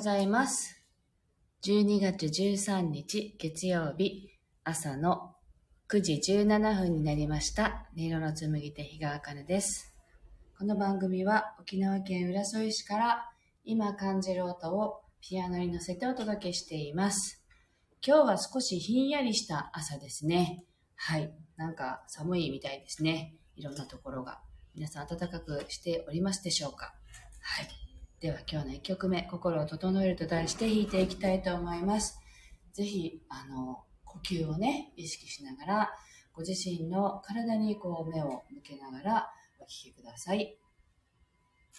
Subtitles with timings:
[0.00, 0.82] ございます。
[1.62, 4.30] 12月13日月曜日
[4.64, 5.34] 朝の
[5.90, 7.86] 9時17分になりました。
[7.94, 9.94] 音色の紡手日川茜です。
[10.58, 13.30] この番組は沖縄県浦添市から
[13.62, 17.44] 今感じる音をピアノに乗せてお届けしています。
[18.02, 20.64] 今日は少しひんやりした朝ですね。
[20.96, 21.30] はい。
[21.58, 23.34] なんか寒いみたいですね。
[23.54, 24.40] いろんなところが。
[24.74, 26.94] 皆さん暖かくしておりますでしょうか？
[27.42, 27.89] はい。
[28.20, 32.20] では今日の1曲目、心を整えると題して弾いていきたいと思います。
[32.74, 35.90] ぜひ、あの、呼吸をね、意識しながら、
[36.34, 40.58] ご自身の体にこう目を向けながらお聴きください。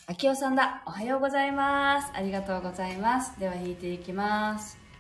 [0.08, 0.81] あきおさんだ。
[0.88, 2.12] おはようございます。
[2.16, 3.39] ありがとうございます。
[3.39, 4.91] では弾いていきます。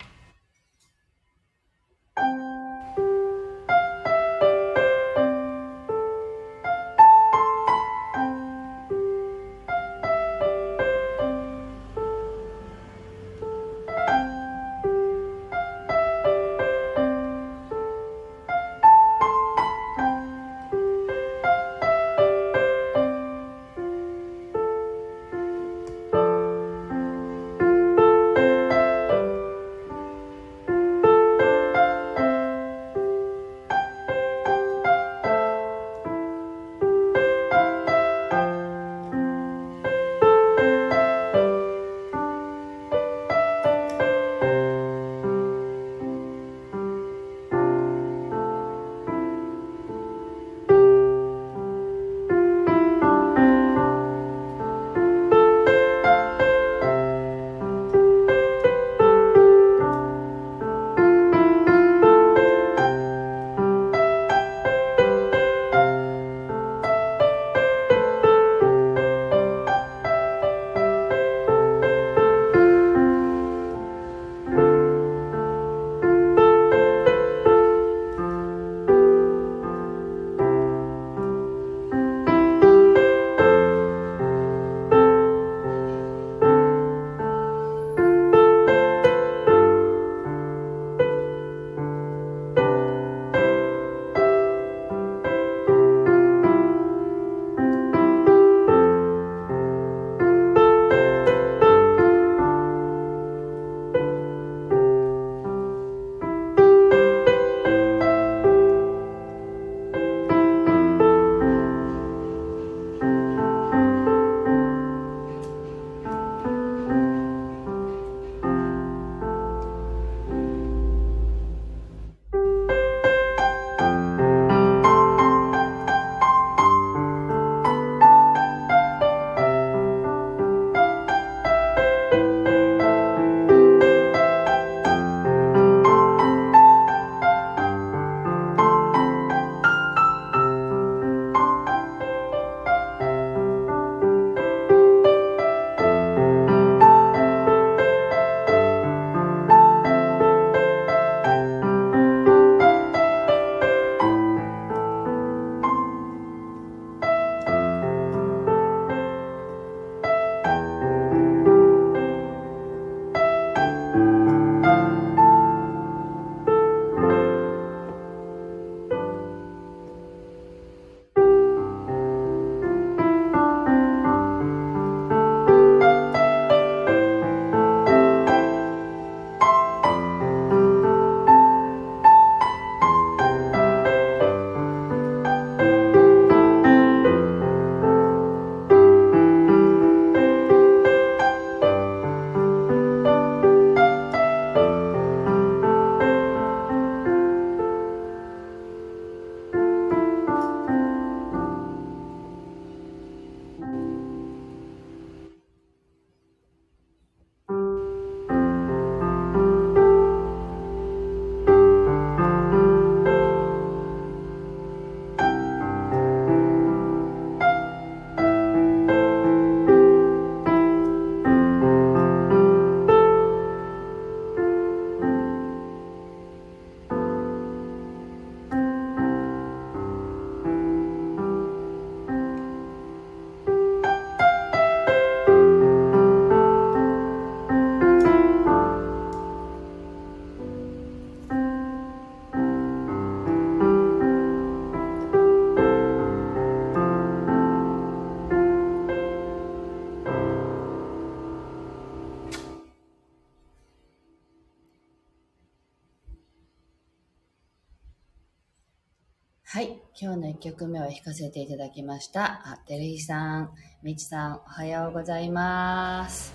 [259.53, 262.41] はい今日の1曲目を弾かせていただきました。
[262.45, 263.51] あ、てるひさん、
[263.83, 266.33] みちさん、おはようございます。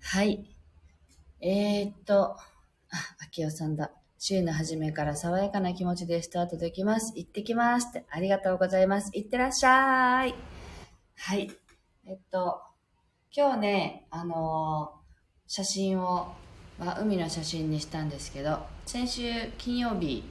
[0.00, 0.46] はい。
[1.40, 2.38] えー、っと、あ、
[3.18, 3.90] あきおさんだ。
[4.20, 7.14] 週の初めから爽やかな気持ちでスタートできます。
[7.16, 8.04] 行ってきますって。
[8.08, 9.10] ありがとうございます。
[9.12, 10.32] 行ってらっしゃい。
[11.16, 11.50] はい。
[12.06, 12.60] えっと、
[13.36, 16.32] 今日ね、あのー、写真を、
[16.78, 19.22] まあ、海の写真にしたんですけど、先週
[19.58, 20.22] 金曜日、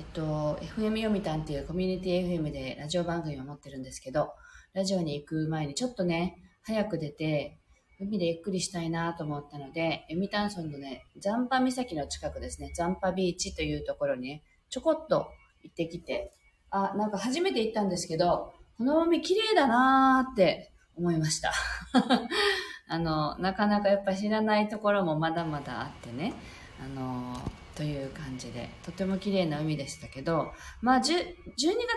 [0.00, 4.32] えっと、FM 読みたんっていうコミュニティ FM でラジオ番組を持ってるんですけど、
[4.72, 7.58] ラジオに行く前にちょっとね、早く出て、
[8.00, 15.26] 海でゆっくりしたいなと思ったので、読谷村のね、残波岬の近くですね、残波ビーチというところにね、ちょこっと
[15.62, 16.32] 行ってきて、
[16.70, 21.52] あ、なんか初めて行ったんですけど、この海綺麗だなーって思いました。
[22.88, 26.32] あの、なかなかやっぱ知らないところもまだまだあってね、
[26.82, 27.36] あの、
[27.74, 30.52] という感じで、とても綺麗な海でしたけど、
[30.82, 31.24] まあ、12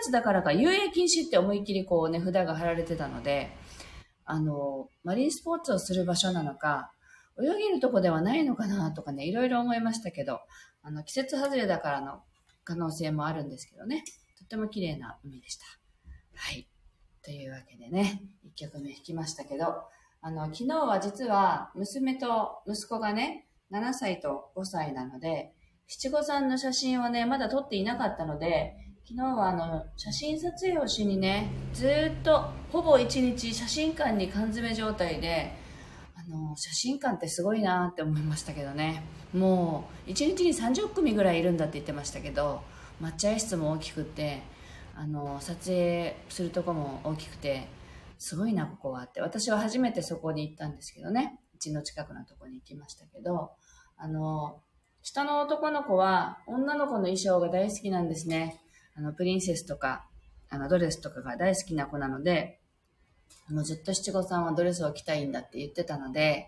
[0.00, 3.50] 月だからか遊泳禁止って思いっきりこうね、札が貼られてたので、
[4.24, 6.92] あの、マリンスポーツをする場所なのか、
[7.38, 10.40] 泳げるとこではないのかなとかね、いろいろ思いましたけど、
[10.82, 12.22] あの、季節外れだからの
[12.64, 14.04] 可能性もあるんですけどね、
[14.38, 15.64] とても綺麗な海でした。
[16.34, 16.68] はい。
[17.22, 19.84] というわけでね、1曲目弾きましたけど、
[20.20, 25.52] あの、昨日は実は娘と息子がね、7歳と5歳なので、
[25.86, 28.74] 七五三の写真をね、まだ撮っていなかったので、
[29.06, 35.52] 昨日はあの、写真撮影をしにね、ずっと、ほぼ一日写真館に缶詰状態で、
[36.16, 39.04] あの、写真館ってすごいなって思いましたけどね。
[39.34, 42.62] もう、一日に30組ぐらいいるんだって言ってましたけど、
[43.02, 44.42] 抹茶室も大きくて、
[44.96, 47.68] あの、撮影するとこも大きくて、
[48.18, 49.20] すごいな、ここはって。
[49.20, 51.38] 私は初めてそこに行ったんですけどね。
[51.54, 53.50] うちの近くのとこに行きましたけど、
[53.98, 54.62] あの、
[55.04, 58.58] 下の男の子は女の子の衣装が大好きなんですね。
[58.96, 60.06] あの、プリンセスとか、
[60.48, 62.58] あの、ドレスとかが大好きな子なので、
[63.50, 66.46] もうずっと七五三はドレスを着たいんだって言ってたので、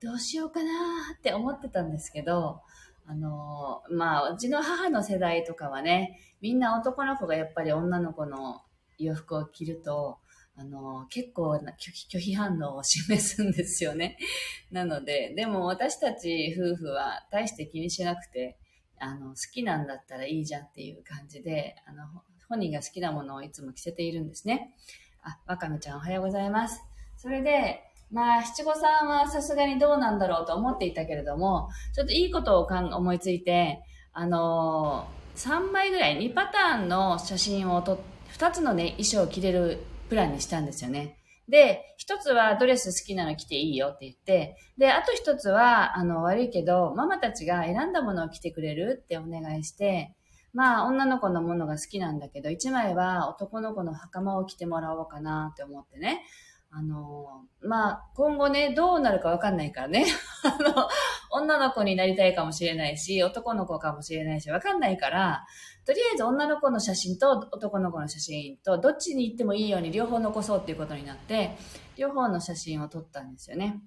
[0.00, 0.70] どうしようかな
[1.18, 2.60] って思ってたんですけど、
[3.04, 8.62] あの、まあ、うちの母の世代とかはね、みんな男の子がやっぱり女の子の
[8.98, 10.18] 洋服を着ると、
[10.60, 14.18] あの、結構な拒否反応を示すんですよね。
[14.72, 18.58] なので、でも私たち夫婦は大して気にしなくて、
[18.98, 22.04] あの、好きなんだったらいいじゃんっていう感じで、あの、
[22.48, 24.74] 本人が好きなものをいつも着せているんですね。
[25.22, 26.82] あ、わかめちゃんおはようございます。
[27.16, 33.80] それで、まあ、七五三はさすがにどうなんだろうと思っていたけれども、ちょっといいことをかん思いついて、
[34.12, 39.78] あのー、3枚ぐらい、2パターンの写真を撮って2つのね、衣装を着れる
[40.08, 41.18] プランにしたんですよね。
[41.48, 50.14] で、一つはドレス好きなの着ていいよって言って、で、あと一つは、あの、悪いけど、ママたちが選んだものを着てくれるってお願いして、
[50.52, 56.22] まあ、女の子のものが好きなんだけど、一枚は男の子の袴を着てもらおうかなって思ってね。
[56.70, 60.04] あの、まあ、今後ね、どうなるかわかんないからね。
[60.44, 60.88] あの、
[61.30, 65.46] 女の子になりたいかもしれないし、男の子かもしれないし、わかんないから、
[65.84, 71.56] とりあえず女の子の写真と男の子の写真と、どっちに行ってもいいように両方残そうっていうことになって、
[71.96, 73.82] 両方の写真を撮ったんですよね。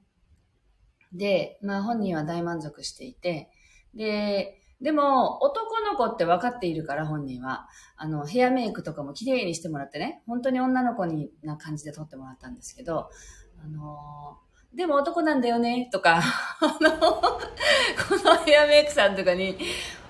[1.14, 3.50] で、まあ本人は大満足していて、
[3.94, 7.68] で、でも、男の子って分かっているから、本人は。
[7.98, 13.10] あの、ヘアメイクとかも綺麗にしてもらってね、本当に女の子にな感じで撮ってもらったんですけど、
[13.64, 16.22] あのー、でも男なんだよね、とか、
[16.62, 17.40] あの、こ
[18.24, 19.58] のヘアメイクさんとかに、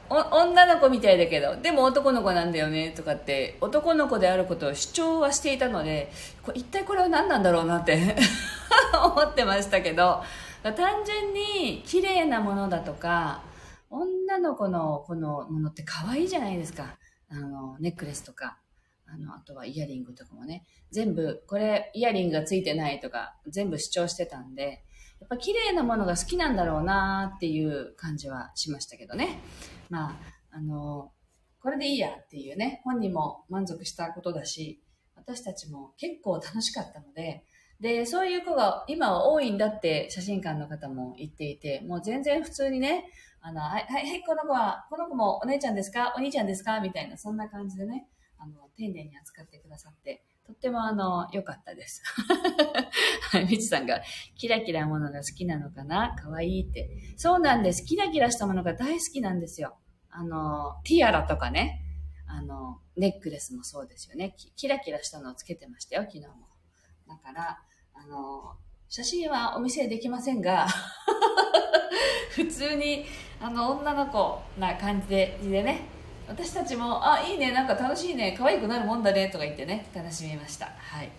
[0.09, 6.11] 女の子みたいだけど、でも男の子なんだよね、とかって、男の子であることを主張はしていたので、
[6.43, 8.15] こ一体これは何なんだろうなって
[8.93, 10.21] 思ってましたけど、
[10.63, 13.41] 単純に綺麗なものだとか、
[13.89, 16.97] 女の子のこのものって可愛いじゃないですか。
[17.31, 18.57] あの、ネックレスとか、
[19.13, 24.83] あの、あとはイヤリングとかもね、全部、これイヤリングがついてないとか、全部主張してたんで、
[25.19, 29.39] やっぱ綺麗なものが好きなんだろうなっていう感じはしましたけどね。
[29.89, 30.15] まあ、
[30.51, 31.11] あの、
[31.61, 34.81] これでいいやっていうね、本人も満足したことだし、
[35.15, 37.43] 私たちも結構楽しかったので、
[37.79, 43.05] で、そういう子が今は多いんだって写真館の方も言っていて、もう全然普通にね、
[43.41, 46.13] あの、はい、はい、この子は、この子もお姉ちゃんですか？
[46.15, 46.79] お兄ちゃんですか？
[46.79, 48.07] みたいな、そんな感じでね、
[48.41, 52.01] あの、丁寧に扱ってくださって、とってもあの、良かったです。
[53.31, 54.01] はい、みちさんが、
[54.35, 56.15] キラキラものが好きなのかな？
[56.15, 56.89] かわいいって。
[57.17, 57.85] そうなんです。
[57.85, 59.77] キラキラしたものが大好きなんですよ。
[60.09, 61.81] あの、ティアラとかね、
[62.27, 64.35] あの、ネックレスもそうですよね。
[64.55, 66.33] キラキラしたのをつけてましたよ、昨日も。
[67.07, 67.59] だから、
[67.93, 68.57] あの、
[68.89, 70.67] 写真はお見せできませんが
[72.35, 73.05] 普通に、
[73.39, 80.67] あの、女の子な感じでね、私たちも、あ、いいね、なんか楽しいね、可愛くなるもんだね、とか言ってね、楽しみました。
[80.67, 81.09] はい。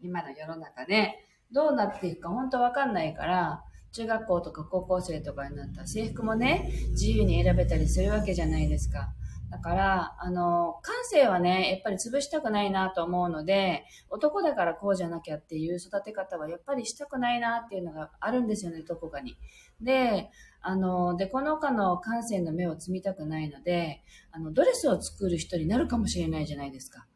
[0.00, 9.12] 今の世の中ね、どうなっていくか本当わかんないから、中学校とか高校生とかになったら制服もね、自由に選べたりするわけじゃないですか。
[9.50, 19.36] だから、あの、感性はね、やっぱり潰したくないなと思うので、男だからこうじゃなきゃっていう育て方はやっぱりしたくないなっていうのがあるんですよね、どこかに。
[19.78, 20.30] で、
[20.62, 27.06] あの、で、この他の感性の目を摘みたくないので、あの、ドレスを作る人になるかもしれないじゃないですか。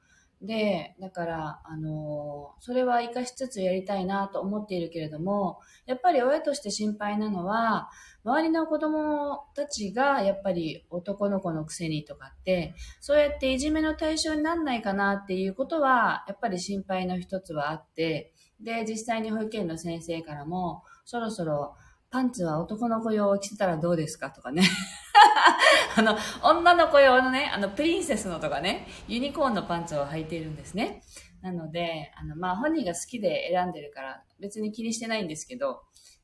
[0.42, 7.88] で、だから、あの、それは活かしつつやりたいなと思っているけれども、やっぱり親として心配なのは、
[8.24, 21.76] 周りの子供たちがやっぱり男の子のくせにとかって、そうやっていじめの対象になんないかなっていうことは、やっぱり心配の一つはあって、で、実際に保育園の先生からも、そろそろ
[22.10, 24.62] パンツは男の子用を着てたらどうですかとかね。
[25.96, 31.02] あの、女の子用のね、あの、プリンセスのとかね、ユニコーンのパンツを履いているんですね。
[31.42, 35.82] なので、あの、まあ、本人が好きで選んでるから別に気にしてないんですけど、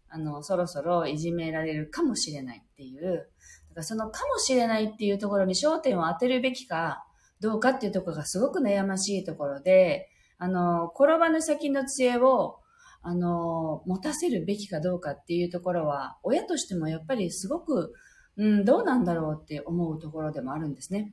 [0.09, 3.31] あの、そろそろいじめられるかもしれないっていう、
[3.71, 7.07] だからそのかもしれないっていうところに焦点を当てるべきか
[7.41, 10.09] どうかっていうところがすごく悩ましいところで、
[10.39, 12.59] あの、転ばぬ先の杖を
[13.03, 17.93] あの、持たせるべきかどうかっていうところは、親としてもやっぱりすごく、
[18.37, 21.13] うん、どうなんだろうって思うところでもあるんですね。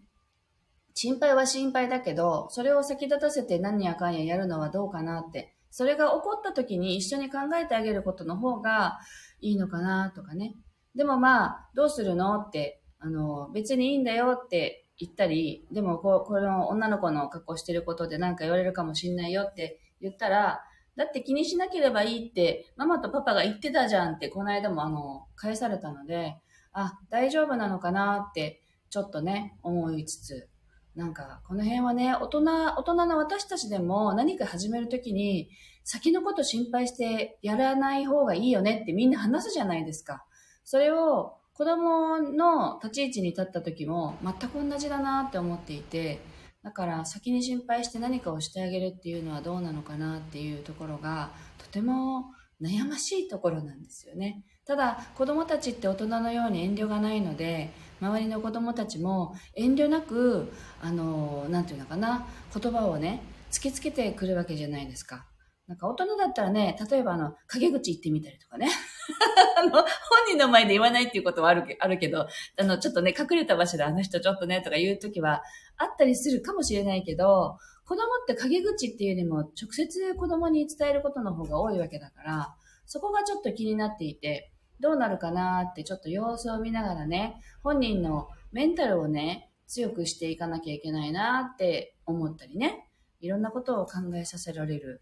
[0.93, 8.99] 心配は心配だけど、それを先立たせて何やかんややるのはどうかなって、それが起こった時に一緒に考えてあげることの方が
[9.41, 10.55] いいのかなとかね。
[10.95, 20.61] でもまあ、どうするのって、あの、別にいいんだよって言ったり、でもここの女の子の格好してることで何か言われるかもしんないよって言ったら、
[20.99, 26.35] だって気にしなければいいって、ママとパパが言ってたじゃんって、この間もあの、返されたので、
[26.73, 30.49] あ、大丈夫なのかなって、ちょっとね、思いつつ、
[30.97, 32.41] なんか、この辺はね、大人、
[32.75, 35.49] 大人の私たちでも何か始めるときに、
[35.85, 40.25] 先のこと心配してやらない方がいいよねってみんな話すじゃないですか。
[40.65, 46.19] それを子供の立ち位置に立った時も全く同じだなって思っていて、
[46.63, 52.25] だから先に心配して何かをしてあげるっていうのはどうなのかなっていうところがとても
[52.61, 54.43] 悩ましいところなんですよね。
[54.65, 60.51] ただ子供たちって大人のように遠慮がないので周りの子供たちも遠慮なく
[60.81, 65.25] あの何て言うのかな言葉をね突きつけてくるわけじゃないですか。
[65.69, 68.69] なんか大人だったらね、例えばあの、陰口言ってみたりとかね。
[69.57, 69.85] あの、本
[70.27, 75.43] 人の前で言わないっていうことはあるけあるけど、あの、ちょっとね、隠れた場所であの人ちょっとね、とか言うときは
[75.77, 92.89] あったりするかもしれないけど、子供って陰口っていうよりも直接子供に伝えることの方が多いわけだから、そこがちょっと気になっていて、どうなるかなってちょっと様子を見ながらね、本人のメンタルをね、強くしていかなきゃいけないなって思ったりね、
[93.21, 95.01] いろんなことを考えさせられる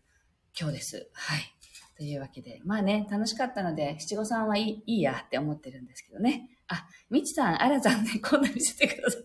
[0.59, 1.09] 今日です。
[1.13, 1.56] はい。
[1.97, 6.47] というわけで、まあね、楽しかったので、七五三はいいいいやって思ってるんですけどね。
[6.67, 9.21] あ、みちさん、あらざんね、こんな見せてください。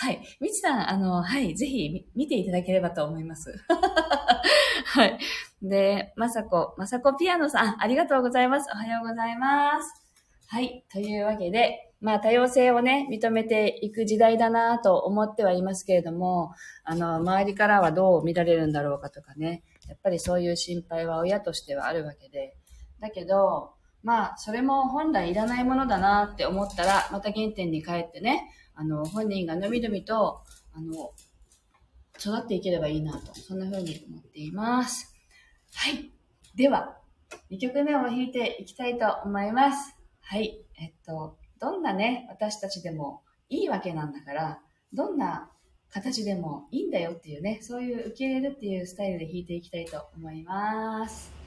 [0.06, 0.20] はい。
[0.40, 3.54] みちさん、あの、はい、ぜひ見ていただければと思います。
[4.86, 5.18] はい。
[5.62, 8.68] で、まさこ、まさこピアノさん、ありがとうございます。
[8.72, 9.92] おはようございます。
[10.48, 10.84] はい。
[10.90, 22.56] というわけで、まあ多様性をね、認めていく時代だなと思ってはいますけれども、あの、周りからはどう見られるんだろうかとかね、やっぱりそういう心配は親としてはあるわけで、
[23.00, 23.72] だけど、
[24.04, 30.42] まあ、それも本来いらないものだなって思ったら、また原点に帰ってね、あの、本人がのびのびと、
[30.72, 31.12] あの、
[32.20, 35.12] 育っていければいいなと、そんな風に思っています。
[35.74, 36.12] はい。
[36.54, 36.96] では、
[37.50, 39.96] 2曲目を弾いていきたいと思います。
[40.20, 40.64] はい。
[40.80, 44.60] えっと、どんなね、私たちでもいいわけなんだから、
[44.92, 45.50] どんな
[45.90, 51.39] 形でもいいんだよっていうね、そういう受け入れるっていうスタイルで弾いていきたいと思います。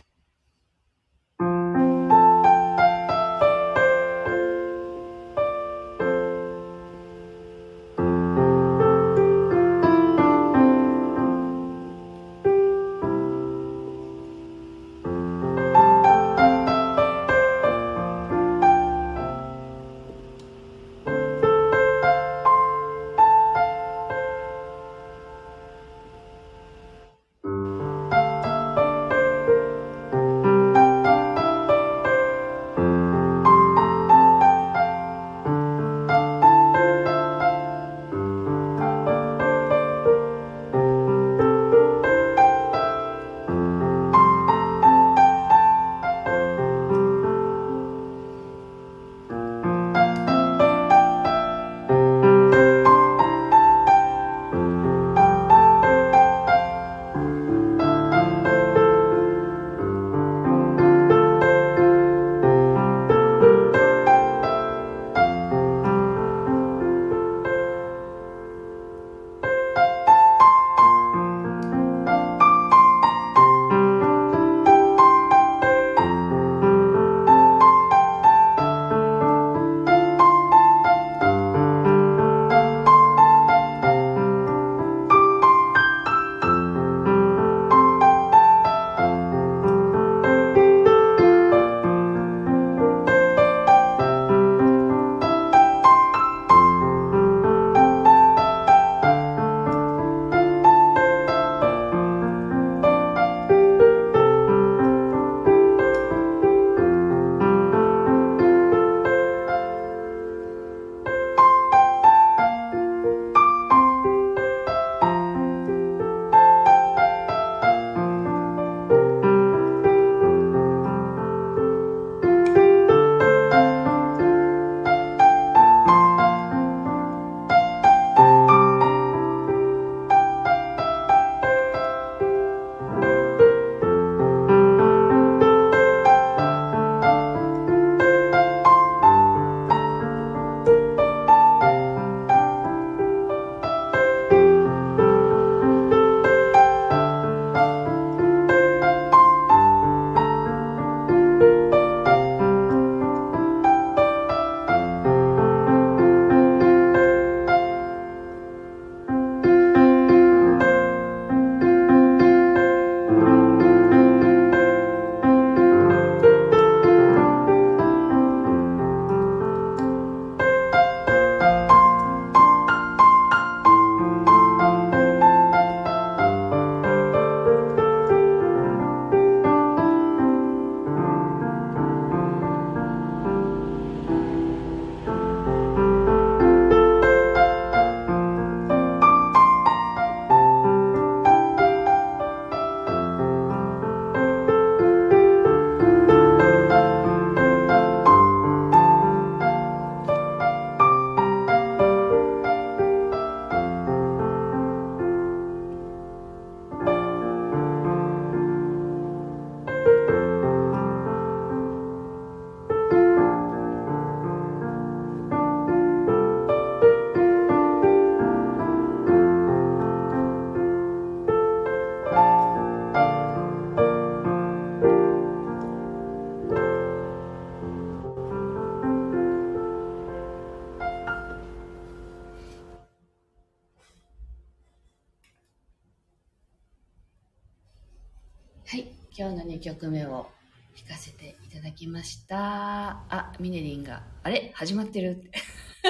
[238.74, 240.32] はい、今日の2曲目を
[240.76, 243.04] 弾かせていただきました。
[243.08, 244.52] あ、ミネリンが、あれ？
[244.56, 245.30] 始まってる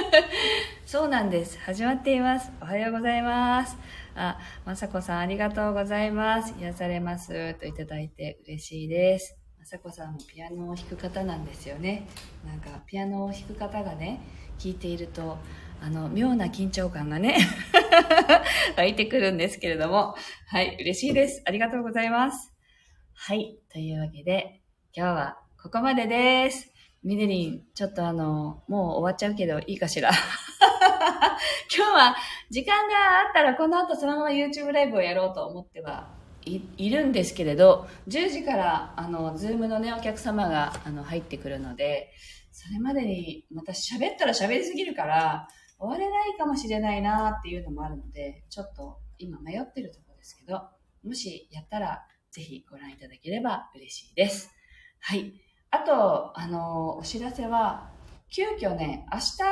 [0.86, 1.58] そうなんです。
[1.60, 2.52] 始まっています。
[2.62, 3.78] おはようございます。
[4.16, 6.56] あ、まさこさんありがとうございます。
[6.60, 7.54] 癒されます。
[7.54, 9.38] といただいて嬉しいです。
[9.58, 12.06] まさこさんもピアノを弾く方なんですよね。
[12.46, 14.20] なんか、ピアノを弾く方がね、
[14.60, 15.38] 聞いていると、
[15.82, 17.38] あの、妙な緊張感がね
[18.76, 20.16] 湧いてくるんですけれども、
[20.48, 21.42] はい、嬉しいです。
[21.46, 22.53] ありがとうございます。
[23.26, 24.60] はい、というわけで、
[24.94, 26.74] 今日はここまでです。
[27.06, 30.12] ミネリン、ちょっとあの、もう終わっちゃうけどいいかしら？
[31.74, 32.18] 今日は
[32.50, 36.10] 時間があったらこの後そのまま YouTube ライブをやろうと思っては
[36.46, 42.12] いるんですけれど、10時からあの、ズームのね、お客様があの入ってくるので、
[42.52, 45.48] それまでにまた喋ったら喋りすぎるから、
[45.80, 50.62] 終われないかもしれないなっていうのもあるので、ちょっと今迷ってるところですけど、
[51.06, 54.52] もしやったらぜひご覧いただければ嬉しいです。
[55.00, 55.34] はい。
[55.70, 57.92] あと、あの、お知らせは、
[58.30, 59.44] 急遽ね、明日、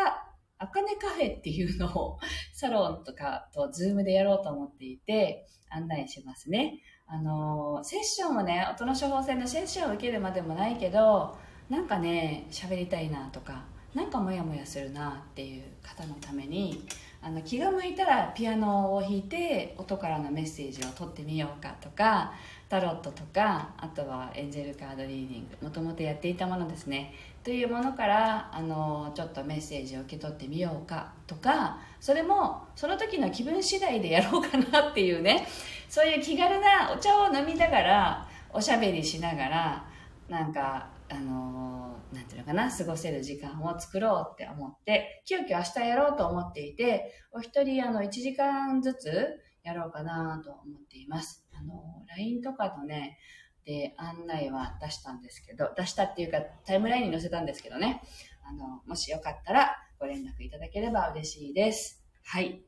[0.58, 2.20] あかねカフェっていうのを
[2.54, 6.82] サロンとかとズームでやろうと思っていて、案内しますね。
[7.06, 11.38] あの、セッションをね、音の処方箋のセッションを受けるまでもないけど、
[11.70, 16.86] なんかね、喋りたいなとか、なんかモヤモヤするなっていう方のために
[17.22, 22.34] あの気が向いたらピアノを弾いて音からのメッセージを取ってみようかとか
[22.70, 27.14] タロットとかあとはエンジェルカードリーディングもともとやっていたものですね。
[27.44, 35.48] というものからあのちょっとメッセージを受け取ってみようかとかそれもその時の気分次第でやろうかなっていうね
[35.90, 39.86] そういう気軽なお茶を飲みながらおしゃべりしながら
[40.30, 51.48] なんかあのなんていうのかな、過ごせる時間を作ろうって思って、急遽明日やろうと思っていて、お一人あの1時間ずつやろうかなと思っています。
[51.54, 53.18] あの、LINE とかのね、
[53.64, 58.02] で案内は出したんですけど、出したっていうかタイムラインに載せたんですけどね、
[58.44, 62.04] あの、もしよかったらご連絡いただければ嬉しいです。
[62.24, 62.64] はい。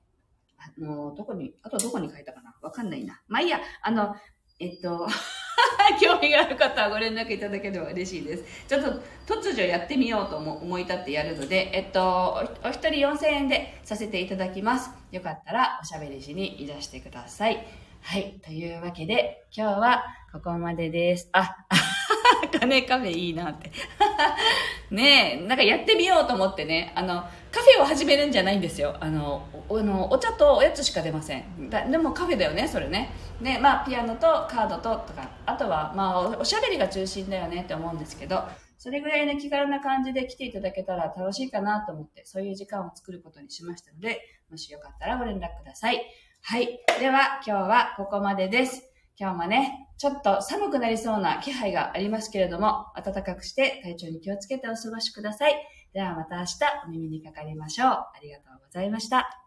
[0.58, 2.56] あの、どこに、あとどこに書いたかな？
[2.62, 3.22] わかんないな。
[3.28, 4.16] まあいいや、あの、
[4.60, 5.08] えっと、
[6.00, 8.44] 興味がある方はご連絡いただければ嬉しいです。
[8.68, 8.90] ちょっと
[9.36, 14.92] 突如やってみようと思い立ってやるので、えっと、お一人4000円でさせていただきます。
[15.12, 17.66] よかったらおしゃべりしにいらしてください。
[18.02, 18.40] はい。
[18.44, 21.30] というわけで、今日はここまでです。
[21.32, 21.56] あ、
[22.60, 23.72] 金カフェいいなって。
[24.92, 28.98] ねえ、なんかやってみようと思ってね、あの、カフェを始めるんじゃないんですよ。
[29.00, 31.70] あの、おのお茶とおやつしか出ません。
[31.70, 33.12] だでもカフェだよね、それね。
[33.42, 38.44] ね、まあ、ピアノとカードととか、あとは、まあお、しゃべりが中心だよねって思うんですけど、
[38.80, 46.02] それぐらいね、気軽な感じで来ていただけたら楽しいかなと思って、そういう時間を作ることにしましたので、もしよかったらご連絡ください。
[46.42, 46.80] はい。
[47.00, 48.90] では、今日はここまでです。
[49.16, 55.54] 今日もね、ちょっと寒くなりそうな気配がありますけれども、暖かくして体調に気をつけてお過ごしください。
[55.94, 57.90] ではまた明日お耳にかかりましょう。
[57.90, 59.44] ありがとうございました。